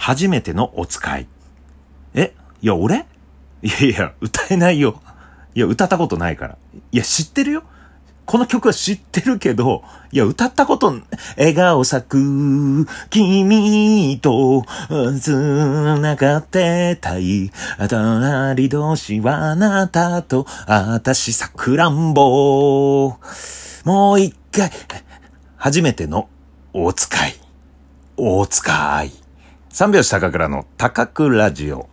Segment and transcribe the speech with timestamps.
[0.00, 1.28] 初めてのお使い。
[2.14, 2.32] え？
[2.62, 3.06] いや、俺？
[3.62, 5.02] いやいや、歌えないよ。
[5.54, 6.56] いや、歌ったことないから。
[6.90, 7.64] いや、知ってるよ。
[8.24, 10.94] この曲は知ってるけど、いや、歌ったこと、
[11.36, 14.64] 笑顔咲く、君と、
[15.20, 17.50] 繋がってたい。
[17.90, 23.18] 隣同士はあなたと、私さくらんぼ。
[23.84, 24.70] もう一回、
[25.56, 26.30] 初めての、
[26.72, 27.34] 大使い。
[28.16, 29.12] 大使い。
[29.72, 31.88] 三拍子高倉の高倉ラジオ。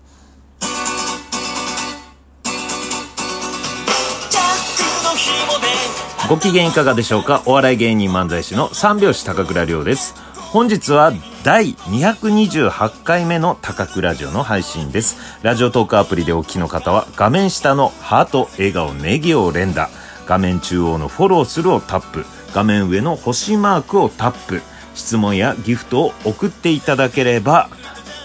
[6.27, 7.43] ご機嫌いかがでしょうか？
[7.45, 10.15] お笑い芸人漫才師の三拍子高倉涼です。
[10.51, 15.39] 本日は第228回目の高倉ラジオの配信です。
[15.43, 19.91] ラジオトークアプリでお聞きの方は画面下のハート、笑顔、ネギを連打、
[20.25, 24.63] 画面中央のフォローするをタップ、画面上の星マークをタップ、
[24.97, 27.69] 質問やギフトを送っていただければ、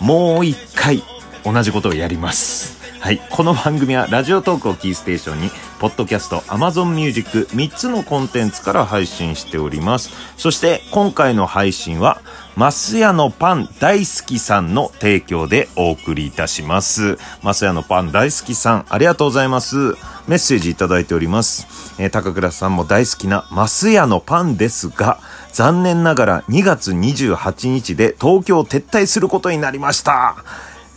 [0.01, 1.03] もう一回
[1.45, 2.83] 同じことをやります。
[3.03, 3.21] はい。
[3.31, 10.11] この番組はラジオトークをキーステーションに、ポッドキャスト、アマゾンミュージック3つのコンテンツから配信しております。
[10.37, 12.21] そして今回の配信は、
[12.55, 17.19] マスヤのパン大好きさんの提供でお送りいたします。
[17.43, 19.95] マスヤのパン大好きさん、ありがとうございます。
[20.29, 21.67] メッセージいただいております。
[21.99, 25.19] えー、高倉さんも大好きなマスヤのパンですが、
[25.53, 30.37] 残念ながら2月28日で東京撤退することになりました。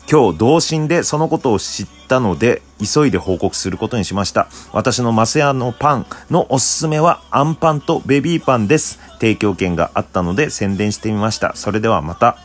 [0.09, 4.47] 今日同心でそのことを知ったので急いで報告することにしました。
[4.71, 8.99] 私のマセヤのパンのおすすめはアンパンとベビーパンです。
[9.19, 11.55] 提供権があったので宣伝してみました。
[11.55, 12.37] それではまた。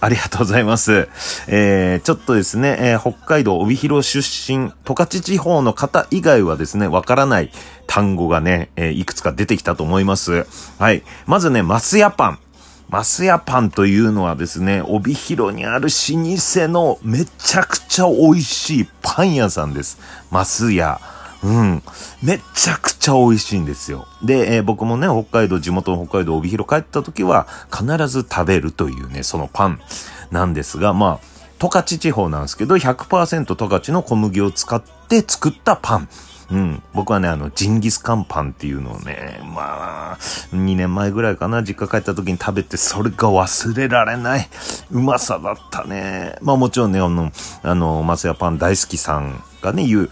[0.00, 1.08] ありがとうございます。
[1.46, 7.50] えー、ちょっとですね、えー、北海道帯広出身、十勝地方の方以外はですね、わからない
[7.86, 10.46] 単語がね、えー、いくつか出てきたと思います。
[10.78, 11.02] はい。
[11.26, 12.38] まずね、マスヤパン。
[12.88, 19.98] マスヤパンというのはですね、帯広にある老舗のめちゃくちゃ美味しいパン屋さんです。
[20.30, 21.00] マスヤ。
[21.42, 21.82] うん。
[22.22, 24.06] めちゃくちゃ美味しいんですよ。
[24.22, 29.80] で、えー、僕もね、北海道、地元の北海道帯広帰った時は必ず食べるというね、そのパン
[30.30, 36.08] なんですが、まあ、十勝地方なんですけど、100%十勝の小麦を使って作ったパン。
[36.50, 36.82] うん。
[36.94, 40.18] 僕はね、あの、ジンギスカンパンっていうのをね、まあ、
[40.52, 44.48] 2年前ぐらいかな、実家帰った時に食べて、それが忘れられない、
[44.90, 46.36] うまさだったね。
[46.42, 47.30] まあもちろんね、あの、
[47.62, 50.10] あの、マスヤパン大好きさんがね、言う、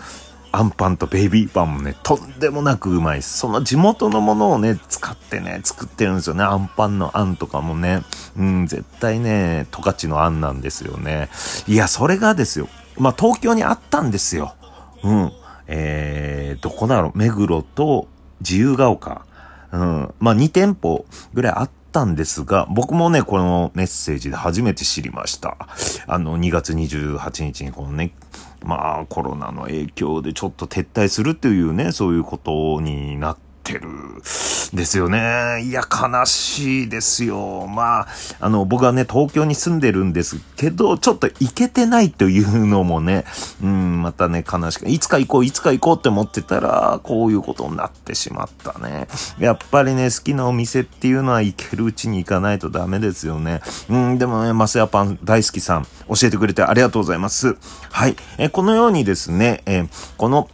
[0.50, 3.38] アンパンとベイビーパンもね、とんでもなくうまいです。
[3.38, 6.42] その地元のものをね、使ってね、作ってるんですよね。
[6.44, 8.02] アンパンのあんとかもね。
[8.36, 11.28] うん、絶対ね、十勝のあんなんですよね。
[11.66, 12.68] いや、それがですよ。
[12.96, 14.54] まあ、東京にあったんですよ。
[15.02, 15.32] うん。
[15.66, 18.08] えー、どこだろう、目黒と
[18.40, 19.22] 自由が丘。
[19.72, 20.14] うん。
[20.18, 21.04] まあ、2店舗
[21.34, 25.56] ぐらいあったんですが、僕もね、このメッセージで初めて知りました。
[26.06, 28.12] あの、2月28日にこのね、
[28.68, 33.88] まあ、コロナの影響でちょっと撤退するっていうね、そういうことになって、てる。
[34.72, 35.62] ですよね。
[35.62, 37.66] いや、悲しいですよ。
[37.66, 38.08] まあ、
[38.40, 43.24] あの、僕はね、東京に住んでるんですけど、ちょっと行けてないというのもね、
[43.62, 49.08] うん、またね、悲しく、いつか行こう、いつか行こうって思ってたら、こういうことになってしまったね。
[49.38, 53.60] やっぱりね、好きなお店っていうのは行けるうちに行かないとダメですよね。
[53.88, 57.56] うん、でもね、マスヤパン大好きさん、教えてくれてありがとうございます。
[57.90, 58.16] はい。
[58.36, 59.86] えこのようにですね、え
[60.16, 60.48] この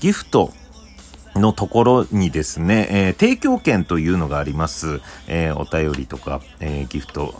[0.00, 0.52] ギフト、
[1.34, 5.00] のところにですね、えー、提供券というのがあります。
[5.28, 7.34] えー、お便りとか、えー、ギフト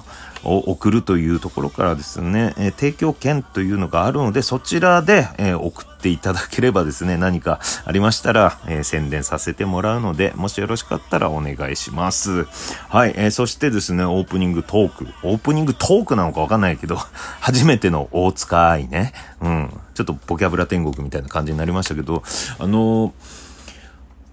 [0.45, 12.47] を送るというところからですね、え提供券というのがあるので、そちらで、え送っていただければですね、何かありましたら、え宣伝させてもらうので、もしよろしかったらお願いします。
[12.89, 15.07] はい、えそしてですね、オープニングトーク。
[15.23, 16.97] オープニングトークなのかわかんないけど、
[17.41, 19.13] 初めての大塚愛ね。
[19.41, 19.81] うん。
[19.95, 22.23] ちょっとボキャブラ天国みたいな感じになりましたけど、
[22.59, 23.42] あのー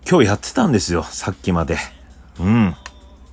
[0.10, 1.78] 今日やってたんですよ、さっきまで。
[2.40, 2.76] うん。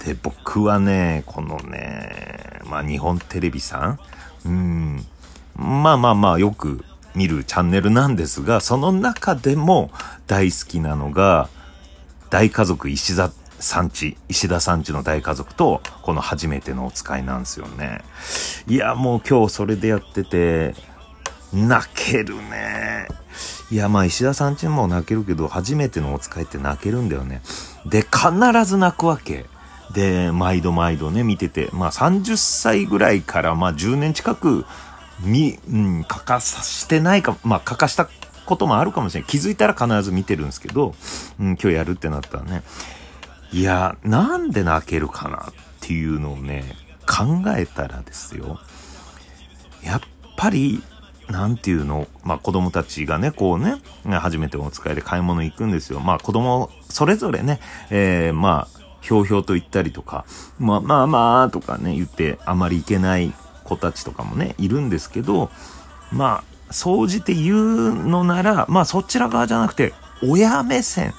[0.05, 3.99] で、僕はね、このね、まあ日本テレビさん、
[4.45, 5.07] うん、
[5.55, 6.85] まあまあまあよく
[7.15, 9.91] 見るチャンネルなんですが、その中でも
[10.27, 11.49] 大好きなのが、
[12.29, 18.03] 大家族石田さんち、石田さんちの大家族と、この初めてのお使いなんですよね。
[18.67, 20.75] いや、もう今日それでやってて、
[21.55, 22.86] 泣けるね。
[23.71, 27.43] いや、まあ石田さんちも泣けるけど、初めてのお使いって泣けるんだよね。
[27.85, 28.31] で、必
[28.65, 29.47] ず泣くわけ。
[29.93, 34.65] で、毎度毎度ね、見てて、まあ30歳ぐらいから、まあ10年近く、
[35.21, 38.09] み、うん、欠かさしてないか、まあ欠かした
[38.45, 39.29] こともあるかもしれない。
[39.29, 40.95] 気づいたら必ず見てるんですけど、
[41.41, 42.63] うん、今日やるってなったらね。
[43.53, 46.65] いや、なんで泣けるかなっていうのをね、
[47.07, 48.61] 考えたらですよ。
[49.83, 50.01] やっ
[50.37, 50.83] ぱり、
[51.29, 56.01] なんていうの、まあ子供たちがね、こうね、初めてお使いで買い物行くんですよ。
[56.01, 60.25] まあ子供、それぞれね、えー、まあ、ひょうひょうと言ったりとか、
[60.59, 63.33] まあまあまあとかね、言ってあまり行けない
[63.65, 65.51] 子たちとかもね、いるんですけど、
[66.13, 71.13] まあ、総じて言うのなら、まあそちら側じゃなくて、親目線、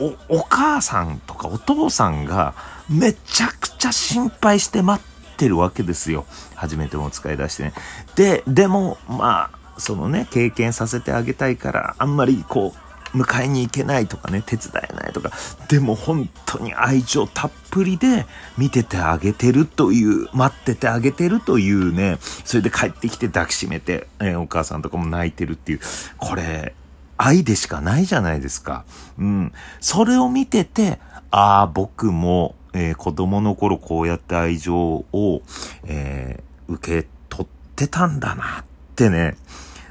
[0.00, 2.54] お、お母さんとかお父さんが
[2.88, 5.11] めちゃくちゃ心配して待って
[5.42, 6.24] てるわけですよ。
[6.54, 7.72] 初めても使い出してね。
[8.14, 15.32] で、でも、まあ、そのね、経験させてあげたいから、あんまりこう、迎えに行けないとかね、手伝えないとか、
[15.68, 18.24] でも本当に愛情たっぷりで
[18.56, 25.80] 見ててあげてるという、待っててあげてるというね、それで帰ってきて抱きしめて、えー、お母さんとかも泣いてるっていう、
[26.18, 26.74] これ、
[27.16, 28.84] 愛でしかないじゃないですか。
[29.18, 29.52] うん。
[29.80, 31.00] それを見てて、
[31.32, 35.42] ああ、僕も、えー、子供の頃こうやって愛情を、
[35.84, 37.46] えー、受け取っ
[37.76, 38.64] てたんだなっ
[38.96, 39.36] てね、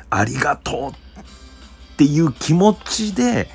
[0.10, 0.94] ありがとうっ
[1.98, 3.48] ていう気持ちで、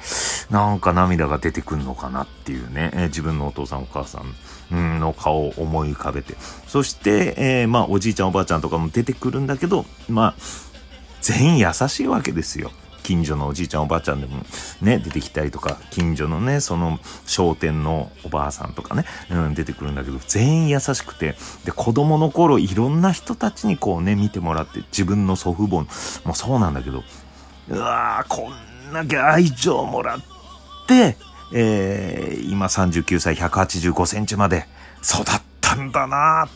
[0.50, 4.22] なんか涙が出てくるのかなっていうね、えー、自分のお父さんお母さ
[4.70, 6.34] んの顔を思い浮かべて。
[6.66, 10.34] そして、えー、まあ、おじいちゃんおばあちゃんとかも出てくるんだけど、まあ、
[11.20, 12.70] 全員優しいわけですよ。
[13.06, 14.42] 近所のおじいちゃんおばあちゃんでも
[14.82, 25.86] ね、出てきたりとか、近所のね、その商店のおばあさんとかね、うん、出てくるんだけど、全員優しくて、で、子供の頃いろんな人たちにこうね、見てもらって、自分の祖父母
[26.24, 27.04] もそうなんだけど、
[27.68, 28.50] うわーこ
[28.90, 30.18] んだけ愛情もらっ
[30.88, 31.16] て、
[31.54, 34.66] えー、今39歳185センチまで
[35.04, 36.48] 育ったんだな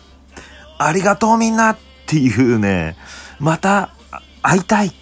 [0.79, 2.97] ありがとうみんなっていうね、
[3.39, 3.95] また
[4.43, 5.00] 会いたい。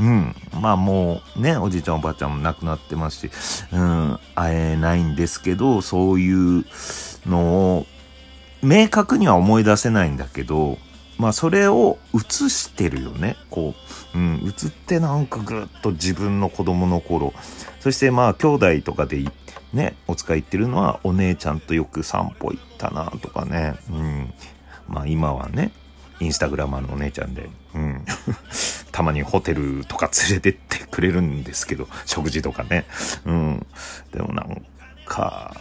[0.00, 0.34] うん。
[0.60, 3.30] まあもうね、おじいちゃんおばあちゃんも亡くなってますし、
[3.72, 6.64] うん、会えないんですけど、そういう
[7.26, 7.86] のを
[8.62, 10.78] 明確には思い出せないんだけど、
[11.18, 13.36] まあそれを映してるよね。
[13.50, 13.74] こ
[14.14, 17.34] う、うん、映ってなんかぐっと自分の子供の頃。
[17.80, 19.24] そしてまあ兄弟とかで
[19.72, 23.74] ね、お使い行ってるのはお姉ちゃんとよく散歩行ったなとかね。
[23.90, 24.32] うん。
[24.88, 25.72] まあ今はね、
[26.20, 28.04] インスタグラマーのお姉ちゃんで、うん。
[28.98, 32.84] たまにホテルとか連れてってくれるんですけど、 食事とかね。
[33.24, 33.66] うん。
[34.12, 34.66] でもなん
[35.06, 35.54] か、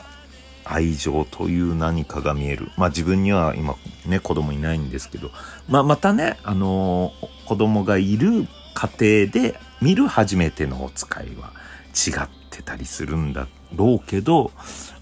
[0.65, 2.71] 愛情という何かが見える。
[2.77, 3.75] まあ自分には今
[4.07, 5.29] ね、子供いないんですけど、
[5.69, 11.53] まあまたね、あのー、子供がいる家庭で見る初めてのお使いは
[11.93, 14.51] 違ってたりするんだろうけど、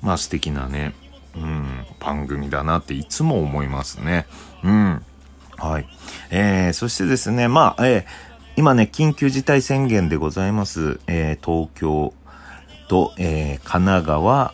[0.01, 0.93] まあ素敵なね、
[1.37, 4.27] うん、番組だなっていつも思いますね。
[4.61, 5.05] うん。
[5.57, 5.87] はい。
[6.31, 8.05] えー、そしてですね、まあ、えー、
[8.57, 10.99] 今ね、緊急事態宣言でございます。
[11.07, 12.13] えー、東京
[12.87, 14.53] と、えー、神奈川、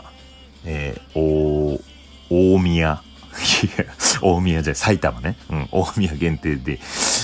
[0.65, 1.81] えー、大、
[2.30, 3.01] 大宮。
[4.21, 5.38] 大宮じゃ埼玉ね。
[5.50, 6.80] うん、大宮限定で、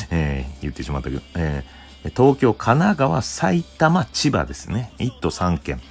[0.09, 4.91] えー、言ってしまったけど、えー、東京、神奈川、埼玉、千葉ですね。
[4.99, 5.81] 1都3県。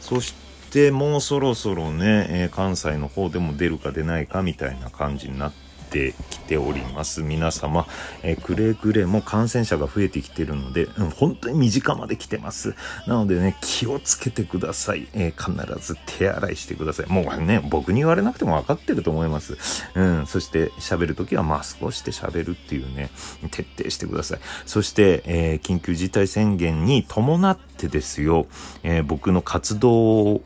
[0.00, 0.34] そし
[0.70, 5.63] て、もうそろそろね、えー、関西の方でも出るか出ないかみたいな感じになって
[5.94, 7.22] てきております。
[7.22, 7.86] 皆様、
[8.24, 12.74] え、くれぐれも感染者が増えてきてるので、うん、本当に身近まで来てます。
[13.06, 17.06] なのでね気をつけてください、えー、必ず手洗いしてください。
[17.06, 19.56] もうね僕に言われなくても分かってると思います。
[19.94, 23.10] うんそして喋るときはマスクをして喋るっていうね
[23.52, 24.40] 徹底してください。
[24.66, 28.46] そして、えー、緊急事態宣言に伴ってですよ、
[28.82, 29.92] え僕の活動
[30.32, 30.42] を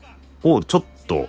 [0.67, 1.27] ちょっと、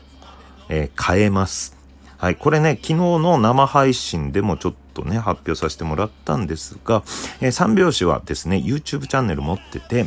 [0.69, 1.80] え変えます。
[2.21, 7.03] はい、これね、昨日の生配信でもちょっとね、発表させてもらったんですが、
[7.41, 10.05] えー、三拍子はですね、YouTube チャンネル持ってて、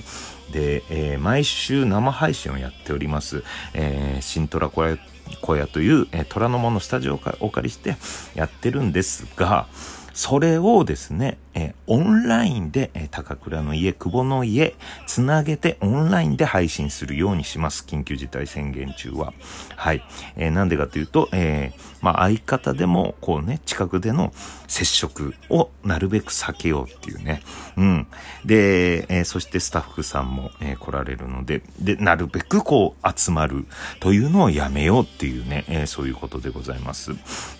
[0.51, 3.43] で、えー、毎週生配信をやっております。
[3.73, 4.99] えー、新虎小屋
[5.41, 7.95] 小屋という、えー、虎ノ門のスタジオをお借りして
[8.35, 9.65] やってるんですが、
[10.13, 17.85] それをですね、え、オンラインで、え、高倉の家、久保の家、つなげてオンラインで配信するようにします。
[17.87, 19.33] 緊急事態宣言中は。
[19.75, 20.03] はい。
[20.35, 24.33] えー、なんでかというと、えー、まあ、相方でも、こうね、近くでの
[24.67, 27.41] 接触をなるべく避けようっていうね。
[27.77, 28.07] うん。
[28.45, 33.65] で、えー、そしてスタッフさんも、え、来られるので、で、なるべくこう集まる
[33.99, 37.11] というのをやめようっていうね、え、そういうことでございます。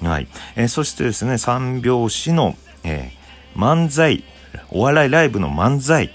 [0.02, 0.28] はい。
[0.56, 3.23] え、そしてですね、三拍子の、えー、
[3.56, 4.24] 漫才、
[4.70, 6.12] お笑いライブの漫才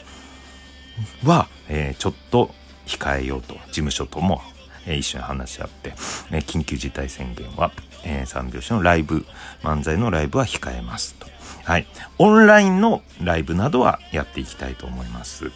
[1.24, 2.50] は、えー、ちょっと
[2.86, 4.40] 控えようと、事務所とも、
[4.86, 5.94] えー、一緒に話し合って、
[6.32, 7.72] え、緊急事態宣言は、
[8.04, 9.24] えー、三拍子のライブ、
[9.62, 11.26] 漫才のライブは控えますと。
[11.64, 11.86] はい。
[12.18, 15.50] オンラインのライブなどはやっていきたいと思います。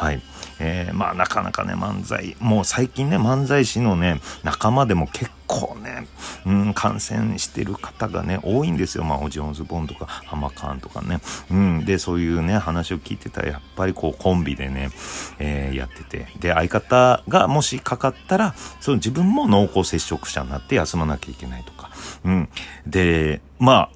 [0.00, 0.22] はい。
[0.60, 6.06] えー、まあなかなかね、漫才、もう最近ね、漫才師のね、仲間でも結構ね、
[6.46, 9.04] うん、感染してる方がね、多いんですよ。
[9.04, 11.20] まあ、オジオンズボンとか、ハマカーンとかね。
[11.50, 14.88] うん、で、そういうね、話を聞いてたら、やっぱりこう、コンビでね、
[15.38, 16.28] えー、やってて。
[16.38, 21.90] で、相方がもしかかったら、その自分も濃厚接触者になって休まなきゃいけないとか。
[22.24, 22.48] うん。
[22.86, 23.90] で、まあ、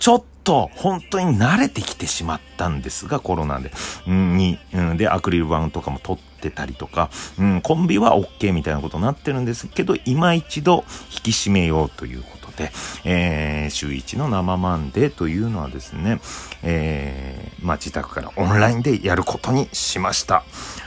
[0.00, 3.70] ちょっと本当に慣れてきてしまったんですが、コロナで。
[4.06, 12.70] うん、に、うん、で、アクリル板とかも取ってたりとか、うん、コンビは OK みたいなことになってるんですけど、今一度引き締めようということで、
[13.04, 16.20] えー、週1の生マンデーというのはですね、
[16.62, 20.44] えー、まあ、自宅からオンラインでやることにしました。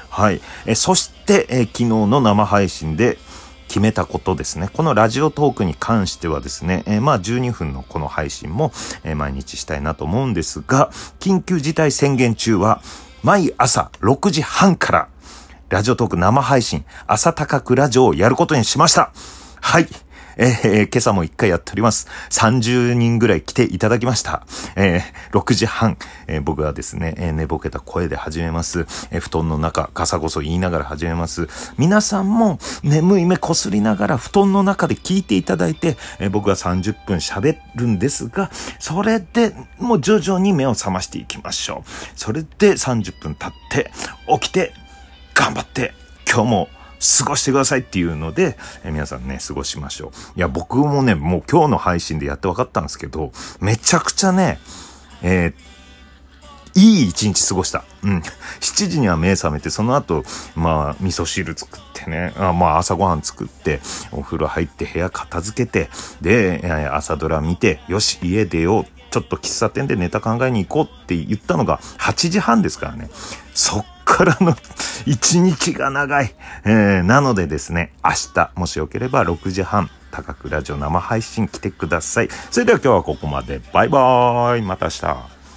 [0.10, 0.40] はい。
[0.66, 3.18] えそして、え昨日の生配信で、
[3.76, 4.70] 決めたことですね。
[4.72, 8.72] このラジオトークに関してはですね、えー、まあ12分のこの配信も、
[9.04, 12.82] えー、毎日したいなと思うんですが、緊急事態宣言中は
[13.22, 15.10] 毎朝6時半から
[15.68, 19.12] ラジオトーク生配信朝高くラジオをやることにしました。
[19.60, 19.88] はい。
[20.38, 22.08] えー、今朝も一回やっております。
[22.30, 24.46] 30人ぐらい来ていただきました。
[24.76, 28.86] えー、6時半、えー、僕はですね、え寝ぼけた声で始めます。
[29.12, 31.48] え布団の中、ガサゴソ言いながら始めます。
[31.78, 41.90] 皆さんも眠い目こすりながら布団の中で聞いていただいて、え僕は30分喋るんですが、それでもう徐々に目を覚ましていきましょう。
[42.16, 43.92] それで30分経って、
[44.42, 44.74] 起きて、
[45.34, 45.94] 頑張って、
[46.30, 46.70] 今日も
[47.18, 50.38] 過ごしてくださいっていうので、えー、皆さんね、過ごしましょう。
[50.38, 54.60] いや、僕もね、もう今日の配信でやって分かったんですけど、めちゃくちゃね、
[55.22, 55.54] えー、
[56.76, 57.86] いい一日過ごした。
[58.04, 58.18] うん。
[58.60, 60.24] 7時には目覚めて、その後、
[60.56, 63.80] まあ、味噌汁作ってね、あまあ、朝ごはん作って、
[64.12, 65.90] お風呂入って部屋片付けて、
[66.22, 68.86] で、朝ドラ見て、よし、家出よう。
[69.10, 73.10] ちょっと喫茶店でネタ考えに行こうって言ったのが8時半ですからね。
[73.54, 74.56] そっからの
[75.06, 76.34] 一日が長い。
[76.64, 82.30] えー、なのでですね、明日、もしよければ6時半、高倉ラジオ生配信来てください。
[82.52, 83.60] それでは今日はここまで。
[83.74, 84.62] バイバーイ。
[84.62, 85.35] また明日。